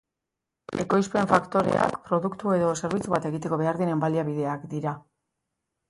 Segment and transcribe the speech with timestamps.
[0.83, 5.01] Ekoizpen-faktoreak produktu edo zerbitzu bat egiteko behar diren baliabideak dira.